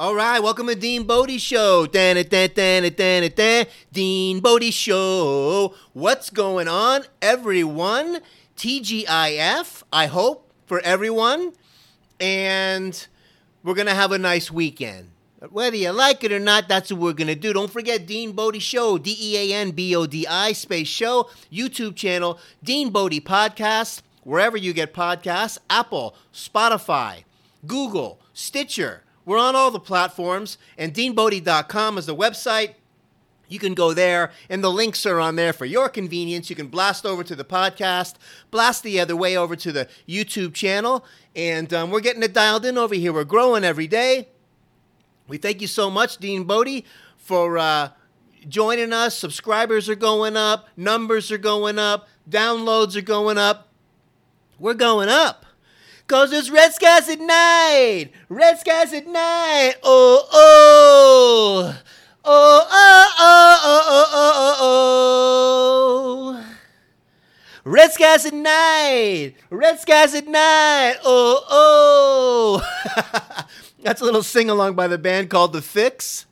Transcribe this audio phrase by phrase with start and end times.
[0.00, 1.84] All right, welcome to Dean Bodie Show.
[1.84, 2.30] Dean
[4.40, 5.74] Bodie Show.
[5.92, 8.20] What's going on, everyone?
[8.56, 11.52] TGIF, I hope, for everyone.
[12.18, 13.06] And
[13.62, 15.10] we're going to have a nice weekend.
[15.50, 17.52] Whether you like it or not, that's what we're going to do.
[17.52, 21.28] Don't forget Dean Bodie Show, D E A N B O D I space show,
[21.52, 27.24] YouTube channel, Dean Bodie Podcast, wherever you get podcasts, Apple, Spotify,
[27.66, 29.02] Google, Stitcher.
[29.24, 32.74] We're on all the platforms, and deanbodie.com is the website.
[33.48, 36.50] You can go there, and the links are on there for your convenience.
[36.50, 38.14] You can blast over to the podcast,
[38.50, 41.04] blast the other way over to the YouTube channel,
[41.34, 43.12] and um, we're getting it dialed in over here.
[43.12, 44.28] We're growing every day.
[45.26, 46.84] We thank you so much, Dean Bodie,
[47.16, 47.90] for uh,
[48.48, 49.18] joining us.
[49.18, 53.68] Subscribers are going up, numbers are going up, downloads are going up.
[54.60, 55.46] We're going up.
[56.10, 59.74] Cause it's red skies at night, red skies at night.
[59.84, 61.78] Oh oh,
[62.24, 64.56] oh oh oh oh oh oh.
[66.34, 66.42] oh.
[66.42, 66.56] oh.
[67.62, 70.96] Red skies at night, red skies at night.
[71.04, 73.44] Oh oh.
[73.84, 76.24] That's a little sing along by the band called The Fixx.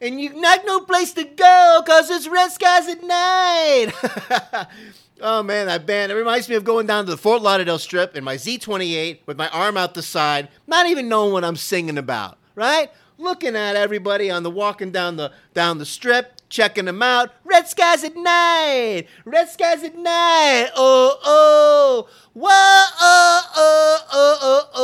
[0.00, 4.68] And you've got no place to go cause it's red skies at night.
[5.22, 8.16] Oh man, that band, it reminds me of going down to the Fort Lauderdale strip
[8.16, 11.98] in my Z28 with my arm out the side, not even knowing what I'm singing
[11.98, 12.90] about, right?
[13.18, 17.32] Looking at everybody on the walking down the down the strip, checking them out.
[17.44, 20.70] Red skies at night, red skies at night.
[20.74, 24.80] Oh oh, whoa oh oh oh oh oh.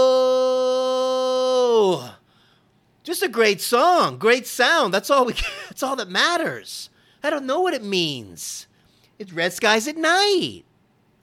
[3.02, 4.92] Just a great song, great sound.
[4.92, 5.32] That's all we.
[5.68, 6.90] That's all that matters.
[7.22, 8.66] I don't know what it means.
[9.18, 10.64] It's red skies at night.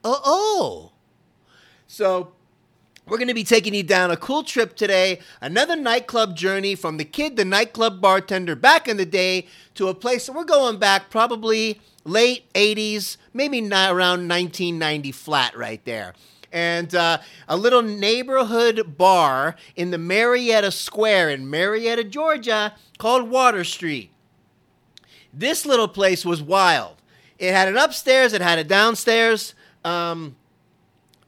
[0.04, 0.92] Uh oh.
[1.88, 2.34] So,
[3.06, 5.20] we're going to be taking you down a cool trip today.
[5.42, 9.94] Another nightclub journey from the kid, the nightclub bartender back in the day, to a
[9.94, 16.14] place we're going back probably late 80s, maybe around 1990 flat right there.
[16.54, 17.18] And uh,
[17.48, 24.12] a little neighborhood bar in the Marietta Square in Marietta, Georgia, called Water Street.
[25.34, 27.02] This little place was wild.
[27.40, 29.54] It had an upstairs, it had a downstairs.
[29.84, 30.36] Um,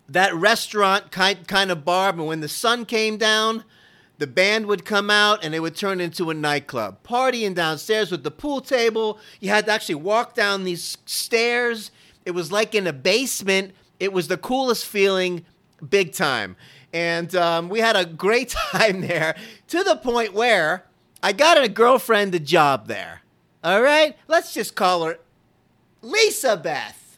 [0.08, 3.64] that restaurant kind kind of bar, but when the sun came down,
[4.18, 7.04] the band would come out and it would turn into a nightclub.
[7.04, 9.20] Partying downstairs with the pool table.
[9.40, 11.92] You had to actually walk down these stairs.
[12.26, 13.74] It was like in a basement.
[14.00, 15.46] It was the coolest feeling,
[15.88, 16.56] big time.
[16.94, 19.36] And um, we had a great time there
[19.68, 20.86] to the point where
[21.22, 23.22] I got a girlfriend a job there.
[23.64, 24.16] All right?
[24.28, 25.18] Let's just call her
[26.06, 27.18] Lisa Beth.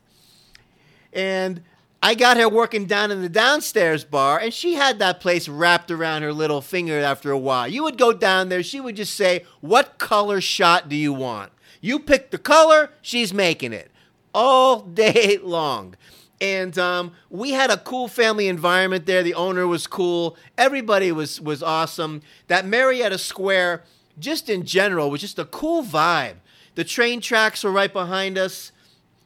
[1.14, 1.62] And
[2.02, 5.92] I got her working down in the downstairs bar, and she had that place wrapped
[5.92, 7.68] around her little finger after a while.
[7.68, 11.52] You would go down there, she would just say, What color shot do you want?
[11.81, 13.92] You pick the color, she's making it
[14.34, 15.96] all day long.
[16.40, 19.24] And um, we had a cool family environment there.
[19.24, 20.38] The owner was cool.
[20.56, 22.22] Everybody was was awesome.
[22.48, 23.84] That Marietta Square,
[24.19, 26.36] just in general, was just a cool vibe.
[26.75, 28.72] The train tracks were right behind us.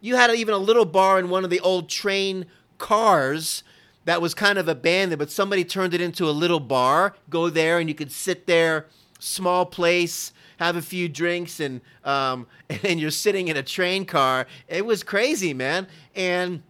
[0.02, 2.48] You had even a little bar in one of the old train
[2.78, 3.64] cars
[4.06, 7.16] that was kind of abandoned, but somebody turned it into a little bar.
[7.30, 8.88] Go there and you could sit there,
[9.20, 12.48] small place, have a few drinks, and um,
[12.84, 14.48] and you're sitting in a train car.
[14.68, 15.88] It was crazy, man.
[16.16, 16.64] And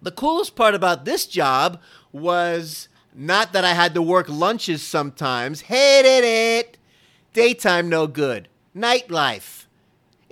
[0.00, 5.62] the coolest part about this job was not that I had to work lunches sometimes.
[5.62, 6.78] Hated it.
[7.32, 8.48] Daytime no good.
[8.76, 9.61] Nightlife.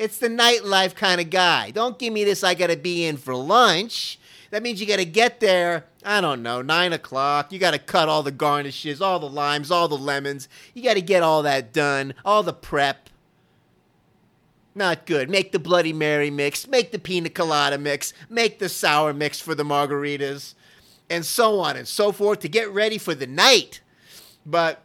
[0.00, 1.72] It's the nightlife kind of guy.
[1.72, 4.18] Don't give me this, I gotta be in for lunch.
[4.50, 7.52] That means you gotta get there, I don't know, 9 o'clock.
[7.52, 10.48] You gotta cut all the garnishes, all the limes, all the lemons.
[10.72, 13.10] You gotta get all that done, all the prep.
[14.74, 15.28] Not good.
[15.28, 19.54] Make the Bloody Mary mix, make the pina colada mix, make the sour mix for
[19.54, 20.54] the margaritas,
[21.10, 23.82] and so on and so forth to get ready for the night.
[24.46, 24.82] But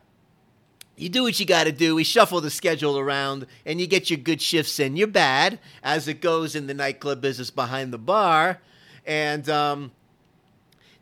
[0.97, 1.95] you do what you got to do.
[1.95, 4.95] We shuffle the schedule around and you get your good shifts in.
[4.95, 8.61] You're bad, as it goes in the nightclub business behind the bar.
[9.05, 9.91] And um,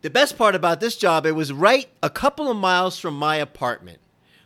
[0.01, 3.35] the best part about this job, it was right a couple of miles from my
[3.37, 3.99] apartment,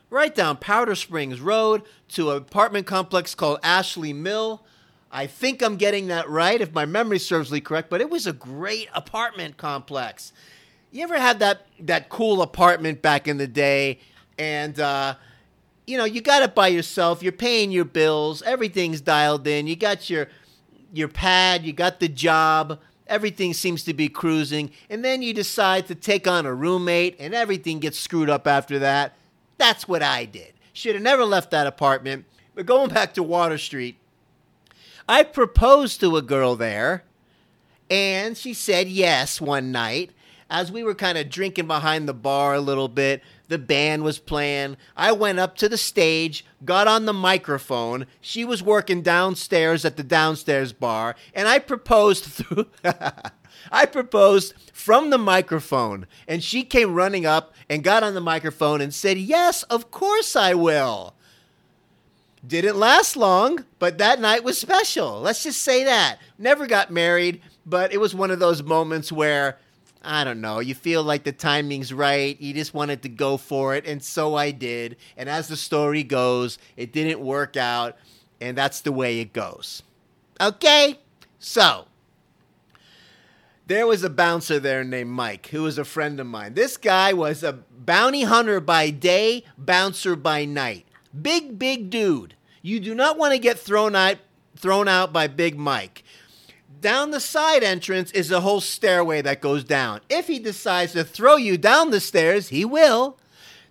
[0.10, 4.64] right down Powder Springs Road to an apartment complex called Ashley Mill.
[5.10, 8.28] I think I'm getting that right if my memory serves me correct, but it was
[8.28, 10.34] a great apartment complex.
[10.92, 14.00] You ever had that that cool apartment back in the day,
[14.38, 15.16] and uh,
[15.88, 17.24] you know you got it by yourself.
[17.24, 19.66] You're paying your bills, everything's dialed in.
[19.66, 20.28] You got your
[20.94, 25.88] your pad, you got the job, everything seems to be cruising, and then you decide
[25.88, 29.16] to take on a roommate, and everything gets screwed up after that.
[29.58, 30.54] That's what I did.
[30.74, 32.26] Should have never left that apartment.
[32.54, 33.98] But going back to Water Street,
[35.10, 37.04] I proposed to a girl there,
[37.90, 40.12] and she said yes one night.
[40.50, 44.20] As we were kind of drinking behind the bar a little bit, the band was
[44.20, 44.78] playing.
[44.96, 48.06] I went up to the stage, got on the microphone.
[48.22, 52.68] She was working downstairs at the downstairs bar, and I proposed through.
[53.72, 58.80] I proposed from the microphone, and she came running up and got on the microphone
[58.80, 61.14] and said, Yes, of course I will.
[62.46, 65.20] Didn't last long, but that night was special.
[65.20, 66.20] Let's just say that.
[66.38, 69.58] Never got married, but it was one of those moments where
[70.04, 73.76] I don't know, you feel like the timing's right, you just wanted to go for
[73.76, 74.98] it, and so I did.
[75.16, 77.98] And as the story goes, it didn't work out,
[78.40, 79.84] and that's the way it goes.
[80.40, 81.00] Okay?
[81.40, 81.88] So,
[83.68, 86.54] there was a bouncer there named Mike, who was a friend of mine.
[86.54, 90.86] This guy was a bounty hunter by day, bouncer by night.
[91.20, 92.36] Big, big dude.
[92.62, 94.18] You do not want to get thrown out,
[94.56, 96.04] thrown out by Big Mike.
[96.80, 100.02] Down the side entrance is a whole stairway that goes down.
[100.10, 103.18] If he decides to throw you down the stairs, he will.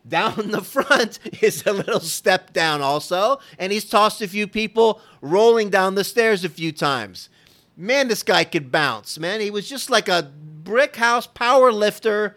[0.09, 5.01] Down the front is a little step down, also, and he's tossed a few people
[5.21, 7.29] rolling down the stairs a few times.
[7.77, 9.41] Man, this guy could bounce, man.
[9.41, 12.37] He was just like a brick house power lifter,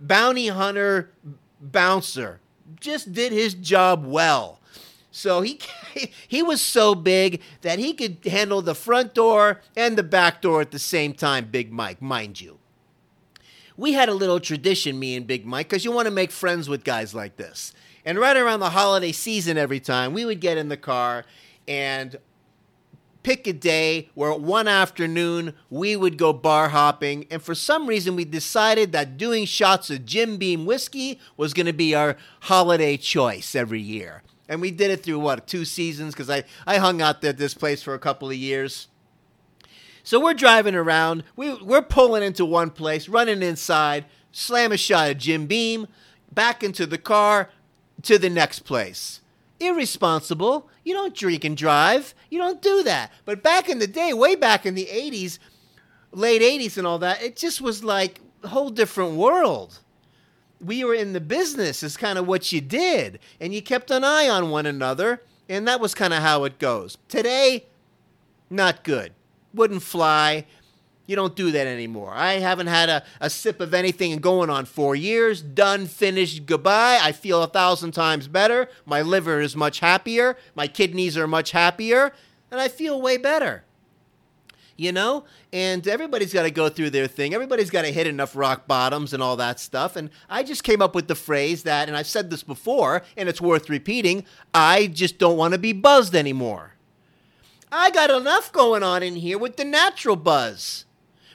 [0.00, 1.10] bounty hunter,
[1.60, 2.40] bouncer.
[2.80, 4.57] Just did his job well.
[5.10, 5.60] So he
[6.28, 10.60] he was so big that he could handle the front door and the back door
[10.60, 12.58] at the same time, Big Mike, mind you.
[13.76, 16.68] We had a little tradition, me and Big Mike, because you want to make friends
[16.68, 17.72] with guys like this.
[18.04, 21.24] And right around the holiday season, every time, we would get in the car
[21.68, 22.16] and
[23.22, 27.26] pick a day where one afternoon we would go bar hopping.
[27.30, 31.66] And for some reason, we decided that doing shots of Jim Beam whiskey was going
[31.66, 36.14] to be our holiday choice every year and we did it through what two seasons
[36.14, 38.88] because I I hung out at this place for a couple of years.
[40.02, 41.24] So we're driving around.
[41.36, 45.86] We we're pulling into one place, running inside, slam a shot of Jim Beam,
[46.32, 47.50] back into the car,
[48.02, 49.20] to the next place.
[49.60, 50.70] Irresponsible.
[50.84, 52.14] You don't drink and drive.
[52.30, 53.12] You don't do that.
[53.24, 55.38] But back in the day, way back in the 80s,
[56.12, 59.80] late 80s and all that, it just was like a whole different world
[60.60, 64.04] we were in the business is kind of what you did and you kept an
[64.04, 66.98] eye on one another and that was kind of how it goes.
[67.08, 67.66] Today
[68.50, 69.12] not good.
[69.54, 70.46] Wouldn't fly.
[71.06, 72.12] You don't do that anymore.
[72.14, 75.40] I haven't had a, a sip of anything going on four years.
[75.40, 76.98] Done finished goodbye.
[77.00, 78.68] I feel a thousand times better.
[78.84, 80.36] My liver is much happier.
[80.54, 82.12] My kidneys are much happier.
[82.50, 83.64] And i feel way better
[84.78, 85.24] you know?
[85.52, 87.34] And everybody's got to go through their thing.
[87.34, 89.96] Everybody's got to hit enough rock bottoms and all that stuff.
[89.96, 93.28] And I just came up with the phrase that, and I've said this before, and
[93.28, 96.74] it's worth repeating I just don't want to be buzzed anymore.
[97.70, 100.86] I got enough going on in here with the natural buzz,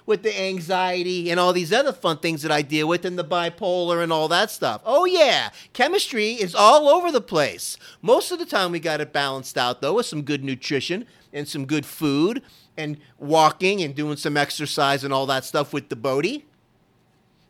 [0.06, 3.24] with the anxiety and all these other fun things that I deal with, and the
[3.24, 4.82] bipolar and all that stuff.
[4.86, 7.78] Oh, yeah, chemistry is all over the place.
[8.02, 11.48] Most of the time, we got it balanced out, though, with some good nutrition and
[11.48, 12.42] some good food
[12.78, 16.46] and walking and doing some exercise and all that stuff with the Bodie.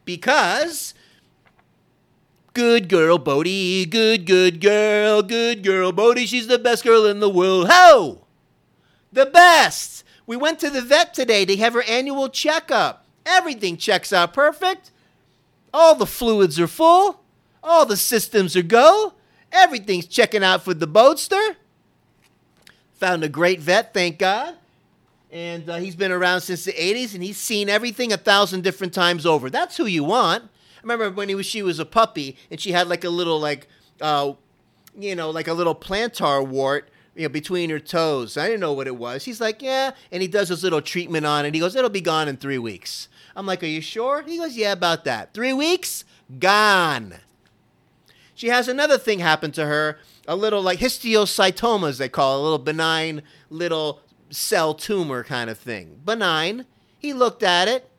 [0.05, 0.93] Because
[2.53, 7.29] good girl Bodie, good good girl, good girl Bodie, she's the best girl in the
[7.29, 7.67] world.
[7.69, 8.25] Ho!
[9.11, 10.02] The best.
[10.25, 13.05] We went to the vet today to have her annual checkup.
[13.25, 14.91] Everything checks out perfect.
[15.73, 17.21] All the fluids are full.
[17.61, 19.13] All the systems are go.
[19.51, 21.55] Everything's checking out for the boatster.
[22.95, 24.55] Found a great vet, thank God
[25.33, 28.93] and uh, he's been around since the 80s and he's seen everything a thousand different
[28.93, 32.37] times over that's who you want i remember when he was she was a puppy
[32.51, 33.67] and she had like a little like
[33.99, 34.31] uh,
[34.97, 38.37] you know like a little plantar wart you know between her toes.
[38.37, 39.25] I didn't know what it was.
[39.25, 41.53] He's like yeah and he does his little treatment on it.
[41.53, 43.07] He goes it'll be gone in three weeks.
[43.35, 44.21] I'm like are you sure?
[44.23, 45.33] He goes yeah about that.
[45.33, 46.05] Three weeks?
[46.39, 47.15] Gone.
[48.35, 52.39] She has another thing happen to her a little like histiocytoma as they call it,
[52.39, 55.99] a little benign little cell tumor kind of thing.
[56.03, 56.65] Benign.
[56.97, 57.89] He looked at it,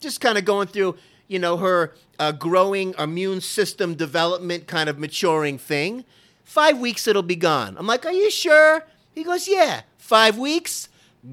[0.00, 0.96] just kind of going through,
[1.26, 6.04] you know, her uh, growing immune system development kind of maturing thing.
[6.46, 7.76] Five weeks, it'll be gone.
[7.76, 8.84] I'm like, Are you sure?
[9.12, 9.82] He goes, Yeah.
[9.98, 10.88] Five weeks,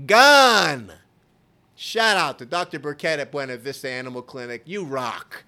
[0.08, 0.92] gone.
[1.76, 2.80] Shout out to Dr.
[2.80, 4.64] Burkett at Buena Vista Animal Clinic.
[4.66, 5.44] You rock.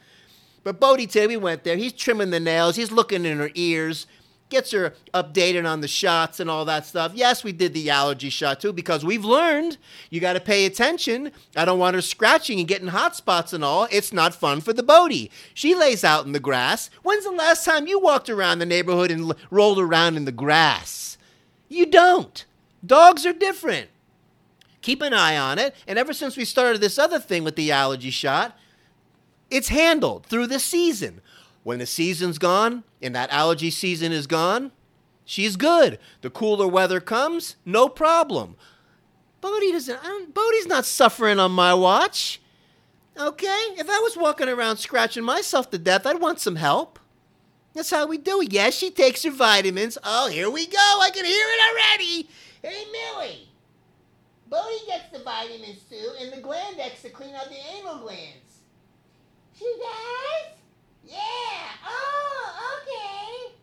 [0.64, 1.78] But Bodie today, we went there.
[1.78, 2.76] He's trimming the nails.
[2.76, 4.06] He's looking in her ears.
[4.50, 7.12] Gets her updated on the shots and all that stuff.
[7.16, 9.78] Yes, we did the allergy shot too because we've learned
[10.10, 11.32] you got to pay attention.
[11.56, 13.88] I don't want her scratching and getting hot spots and all.
[13.92, 15.32] It's not fun for the Bodie.
[15.54, 16.90] She lays out in the grass.
[17.04, 20.32] When's the last time you walked around the neighborhood and l- rolled around in the
[20.32, 21.18] grass?
[21.68, 22.46] You don't.
[22.86, 23.90] Dogs are different.
[24.82, 25.74] Keep an eye on it.
[25.88, 28.56] And ever since we started this other thing with the allergy shot,
[29.50, 31.22] it's handled through the season.
[31.66, 34.72] When the season's gone and that allergy season is gone,
[35.26, 35.98] she's good.
[36.22, 38.56] The cooler weather comes, no problem.
[39.42, 40.00] Bodie doesn't.
[40.04, 42.40] I Bodie's not suffering on my watch.
[43.20, 43.48] Okay,
[43.80, 47.00] if I was walking around scratching myself to death, I'd want some help.
[47.74, 48.54] That's how we do it.
[48.54, 49.98] Yes, she takes her vitamins.
[50.04, 51.00] Oh, here we go.
[51.02, 52.30] I can hear it already.
[52.62, 53.50] Hey, Millie.
[54.48, 58.60] Bodie gets the vitamins too, and the Glandex to clean out the anal glands.
[59.58, 60.56] She does?
[61.08, 61.18] Yeah.
[61.88, 63.56] Oh, okay.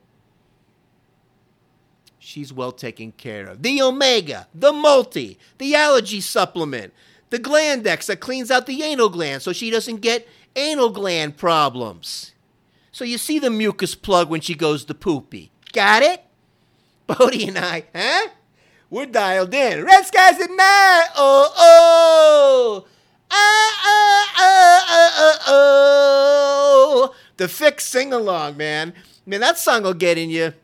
[2.33, 3.61] She's well taken care of.
[3.61, 6.95] The Omega, the Multi, the allergy supplement,
[7.29, 12.33] the Glandex that cleans out the anal gland so she doesn't get anal gland problems.
[12.91, 15.51] So you see the mucus plug when she goes to poopy.
[15.75, 16.25] Got it?
[17.07, 18.29] Bodie and I, huh?
[18.89, 19.85] We're dialed in.
[19.85, 21.09] Red skies at night.
[21.15, 22.87] Oh, oh.
[23.31, 27.15] Ah, ah, ah, ah, ah, oh.
[27.37, 28.95] The Fixx sing along, man.
[29.27, 30.55] Man, that song will get in you.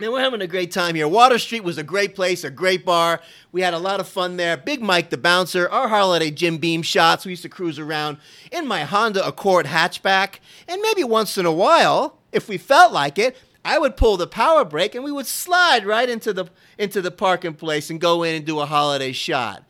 [0.00, 1.08] Man, we're having a great time here.
[1.08, 3.20] Water Street was a great place, a great bar.
[3.50, 4.56] We had a lot of fun there.
[4.56, 7.24] Big Mike the bouncer, our holiday Jim Beam shots.
[7.24, 8.18] We used to cruise around
[8.52, 10.36] in my Honda Accord hatchback.
[10.68, 14.28] And maybe once in a while, if we felt like it, I would pull the
[14.28, 16.46] power brake and we would slide right into the
[16.78, 19.64] into the parking place and go in and do a holiday shot.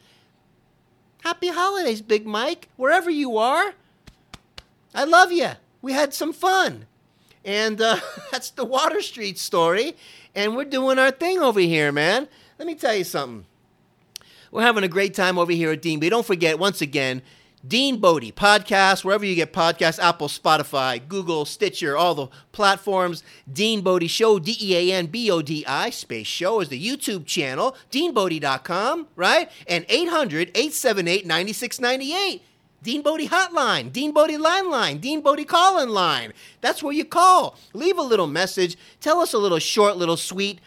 [1.23, 3.73] Happy holidays, Big Mike, wherever you are.
[4.95, 5.53] I love you.
[5.81, 6.85] We had some fun.
[7.45, 9.97] And uh, that's the Water Street story.
[10.35, 12.29] And we're doing our thing over here, man.
[12.59, 13.47] Let me tell you something.
[14.51, 16.09] We're having a great time over here at Dean B.
[16.09, 17.23] Don't forget, once again,
[17.67, 23.25] Dean Bodie podcast, wherever you get podcasts, Apple, Spotify, Google, Stitcher, all the platforms.
[23.53, 26.83] Dean Bodie Show, D E A N B O D I, space show is the
[26.83, 29.51] YouTube channel, deanbodie.com, right?
[29.67, 32.43] And 800 878 9698.
[32.89, 36.33] Dean Bodie Hotline, Dean Bodie Line Line, Dean Bodie Call In Line.
[36.63, 37.59] That's where you call.
[37.75, 38.79] Leave a little message.
[38.99, 40.59] Tell us a little short, little sweet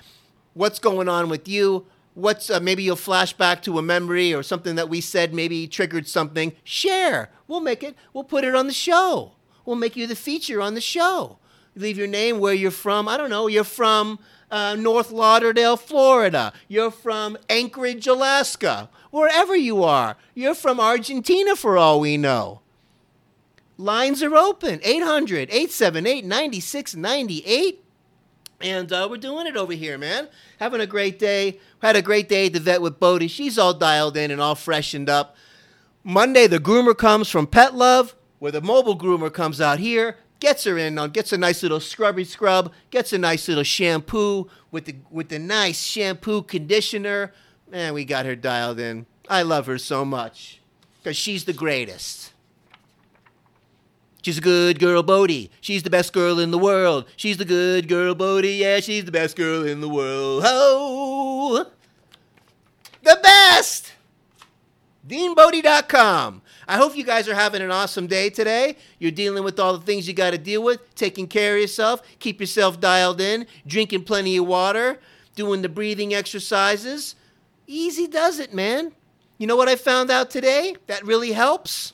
[0.54, 1.88] what's going on with you.
[2.14, 5.68] What's uh, maybe you'll flash back to a memory or something that we said maybe
[5.68, 6.54] triggered something.
[6.64, 7.32] Share.
[7.48, 7.96] We'll make it.
[8.14, 9.32] We'll put it on the show.
[9.66, 11.40] We'll make you the feature on the show.
[11.76, 13.08] Leave your name, where you're from.
[13.08, 13.48] I don't know.
[13.48, 14.20] You're from
[14.52, 16.54] uh, North Lauderdale, Florida.
[16.68, 18.90] You're from Anchorage, Alaska.
[19.12, 20.18] Wherever you are.
[20.34, 22.62] You're from Argentina, for all we know.
[23.78, 27.84] Lines are open 800 878 9698.
[28.62, 30.28] And uh, we're doing it over here, man.
[30.60, 31.60] Having a great day.
[31.82, 33.28] Had a great day at the vet with Bodie.
[33.28, 35.36] She's all dialed in and all freshened up.
[36.04, 40.64] Monday, the groomer comes from Pet Love, where the mobile groomer comes out here, gets
[40.64, 44.86] her in, on, gets a nice little scrubby scrub, gets a nice little shampoo with
[44.86, 47.34] the with the nice shampoo conditioner.
[47.72, 49.06] Man, we got her dialed in.
[49.30, 50.60] I love her so much
[51.02, 52.34] because she's the greatest.
[54.22, 55.50] She's a good girl, Bodie.
[55.62, 57.06] She's the best girl in the world.
[57.16, 58.56] She's the good girl, Bodie.
[58.56, 60.44] Yeah, she's the best girl in the world.
[60.46, 61.66] Oh,
[63.02, 63.94] the best.
[65.08, 66.42] DeanBodie.com.
[66.68, 68.76] I hope you guys are having an awesome day today.
[69.00, 72.02] You're dealing with all the things you got to deal with, taking care of yourself,
[72.20, 75.00] keep yourself dialed in, drinking plenty of water,
[75.36, 77.16] doing the breathing exercises.
[77.72, 78.92] Easy does it, man.
[79.38, 81.94] You know what I found out today that really helps?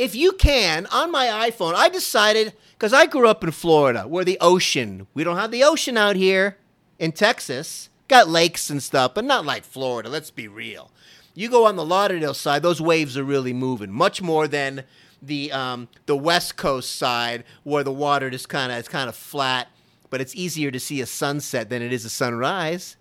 [0.00, 4.24] if you can, on my iPhone, I decided, because I grew up in Florida, where
[4.24, 6.56] the ocean, we don't have the ocean out here
[6.98, 7.90] in Texas.
[8.08, 10.90] Got lakes and stuff, but not like Florida, let's be real.
[11.34, 14.84] You go on the Lauderdale side, those waves are really moving, much more than
[15.20, 19.14] the um, the West Coast side, where the water just kind of it's kind of
[19.14, 19.68] flat,
[20.08, 22.96] but it's easier to see a sunset than it is a sunrise.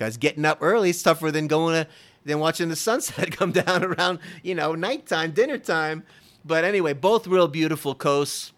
[0.00, 1.90] Because getting up early is tougher than going to
[2.24, 6.04] than watching the sunset come down around you know nighttime, dinner time.
[6.42, 8.52] But anyway, both real beautiful coasts.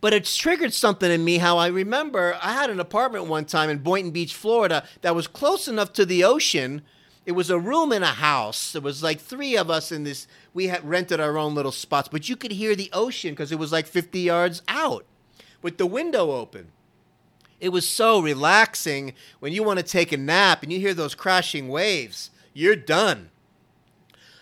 [0.00, 3.70] But it's triggered something in me how I remember I had an apartment one time
[3.70, 6.82] in Boynton Beach, Florida, that was close enough to the ocean.
[7.24, 8.72] It was a room in a house.
[8.72, 10.26] There was like three of us in this.
[10.52, 13.58] We had rented our own little spots, but you could hear the ocean because it
[13.58, 15.06] was like 50 yards out
[15.62, 16.72] with the window open.
[17.60, 21.14] It was so relaxing when you want to take a nap and you hear those
[21.14, 22.30] crashing waves.
[22.52, 23.30] You're done.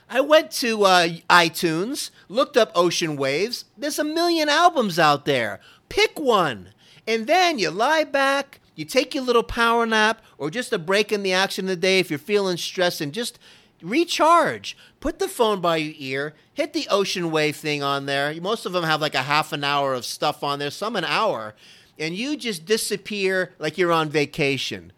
[0.08, 3.64] I went to uh, iTunes, looked up Ocean Waves.
[3.78, 5.58] There's a million albums out there.
[5.88, 6.70] Pick one
[7.06, 11.12] And then you lie back, you take your little power nap, or just a break
[11.12, 13.38] in the action of the day if you're feeling stressed, and just
[13.82, 14.76] recharge.
[15.00, 18.34] Put the phone by your ear, hit the ocean wave thing on there.
[18.40, 21.04] Most of them have like a half an hour of stuff on there, some an
[21.04, 21.54] hour,
[21.98, 24.92] and you just disappear like you're on vacation.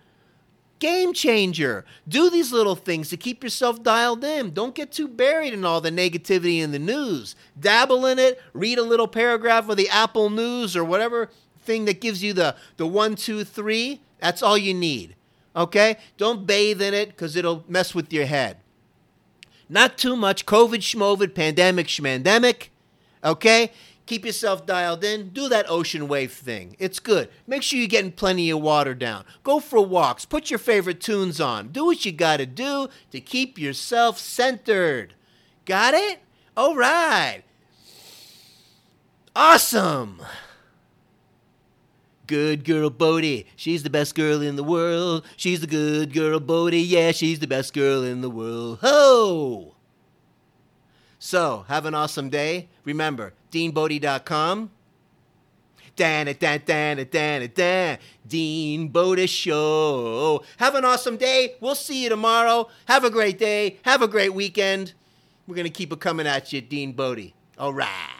[0.78, 1.84] Game changer.
[2.06, 4.52] Do these little things to keep yourself dialed in.
[4.52, 7.36] Don't get too buried in all the negativity in the news.
[7.58, 12.00] Dabble in it, read a little paragraph of the Apple News or whatever thing that
[12.00, 14.00] gives you the, the one, two, three.
[14.20, 15.14] That's all you need.
[15.56, 15.96] Okay?
[16.16, 18.58] Don't bathe in it because it'll mess with your head.
[19.68, 22.68] Not too much COVID schmovid, pandemic schmandemic.
[23.24, 23.72] Okay?
[24.06, 25.30] Keep yourself dialed in.
[25.30, 26.76] Do that ocean wave thing.
[26.78, 27.30] It's good.
[27.46, 29.25] Make sure you're getting plenty of water down.
[29.42, 30.26] Go for walks.
[30.26, 31.68] Put your favorite tunes on.
[31.68, 35.14] Do what you got to do to keep yourself centered.
[35.64, 36.20] Got it?
[36.56, 37.42] All right.
[39.34, 40.23] Awesome.
[42.26, 43.46] Good girl Bodie.
[43.56, 45.25] She's the best girl in the world.
[45.37, 46.80] She's the good girl Bodie.
[46.80, 48.78] Yeah, she's the best girl in the world.
[48.80, 49.74] Ho!
[51.25, 52.69] So, have an awesome day.
[52.85, 54.71] Remember, deanbodie.com.
[55.97, 57.97] Dan it, dan, dan it, dan it, dan.
[58.28, 60.45] Dean Bodie Show.
[60.59, 61.54] Have an awesome day.
[61.61, 62.69] We'll see you tomorrow.
[62.85, 63.78] Have a great day.
[63.87, 64.93] Have a great weekend.
[65.47, 67.33] We're going to keep it coming at you, Dean Bodie.
[67.57, 68.13] All right.